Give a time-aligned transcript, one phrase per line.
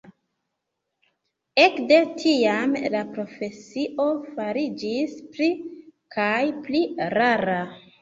[1.63, 5.55] Ekde tiam la profesio fariĝis pli
[6.19, 6.37] kaj
[6.69, 6.87] pli
[7.21, 7.65] rara.